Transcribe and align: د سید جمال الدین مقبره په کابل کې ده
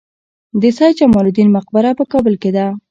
د 0.61 0.63
سید 0.77 0.93
جمال 0.99 1.25
الدین 1.29 1.49
مقبره 1.57 1.89
په 1.99 2.03
کابل 2.11 2.33
کې 2.41 2.49
ده 2.55 2.65